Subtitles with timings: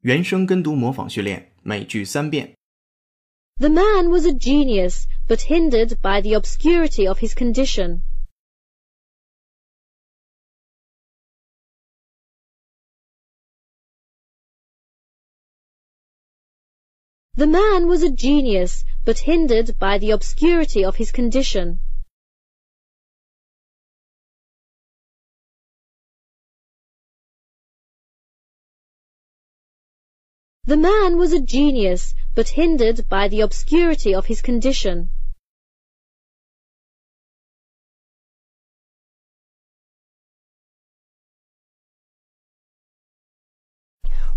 [0.00, 2.54] 原声跟读模仿训练，每句三遍。
[3.56, 8.02] The man was a genius, but hindered by the obscurity of his condition.
[17.36, 21.80] The man was a genius, but hindered by the obscurity of his condition.
[30.69, 35.09] The man was a genius, but hindered by the obscurity of his condition.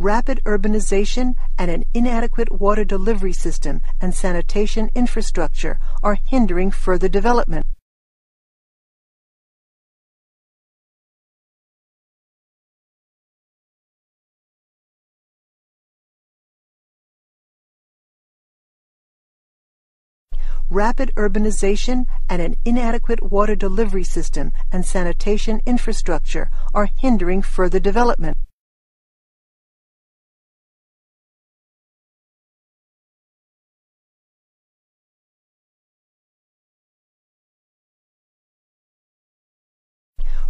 [0.00, 7.66] Rapid urbanization and an inadequate water delivery system and sanitation infrastructure are hindering further development.
[20.70, 28.36] Rapid urbanization and an inadequate water delivery system and sanitation infrastructure are hindering further development.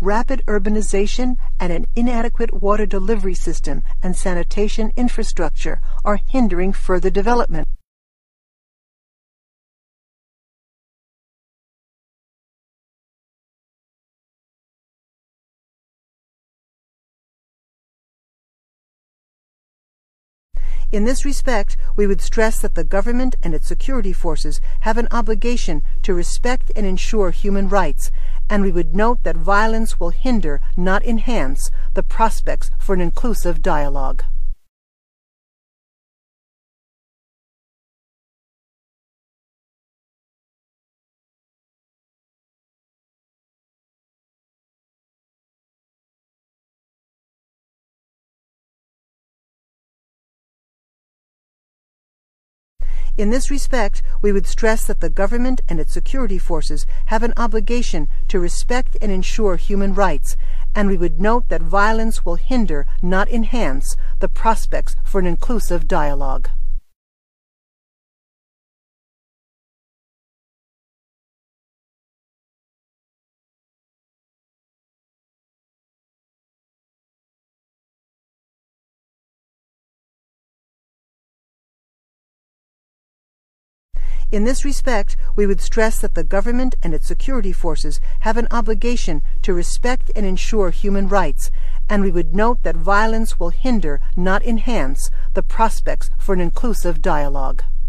[0.00, 7.68] Rapid urbanization and an inadequate water delivery system and sanitation infrastructure are hindering further development.
[20.92, 25.06] In this respect, we would stress that the government and its security forces have an
[25.12, 28.10] obligation to respect and ensure human rights,
[28.48, 33.62] and we would note that violence will hinder, not enhance, the prospects for an inclusive
[33.62, 34.24] dialogue.
[53.20, 57.34] In this respect, we would stress that the government and its security forces have an
[57.36, 60.38] obligation to respect and ensure human rights,
[60.74, 65.86] and we would note that violence will hinder, not enhance, the prospects for an inclusive
[65.86, 66.48] dialogue.
[84.32, 88.46] In this respect, we would stress that the government and its security forces have an
[88.52, 91.50] obligation to respect and ensure human rights,
[91.88, 97.02] and we would note that violence will hinder, not enhance, the prospects for an inclusive
[97.02, 97.64] dialogue.“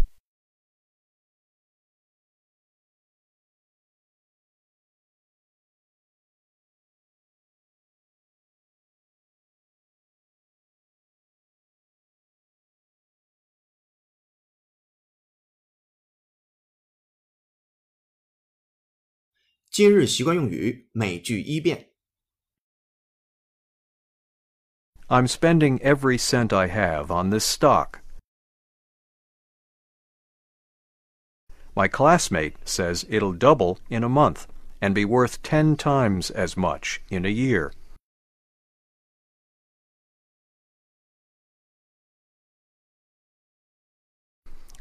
[19.71, 21.89] 今日习惯用语”每句一遍。
[25.07, 28.01] I'm spending every cent I have on this stock.
[31.73, 34.47] My classmate says it'll double in a month
[34.81, 37.71] and be worth ten times as much in a year.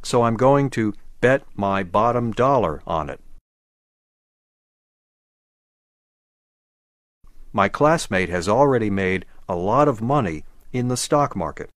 [0.02, 3.20] So I'm going to bet my bottom dollar on it.
[7.53, 11.69] My classmate has already made a lot of money in the stock market.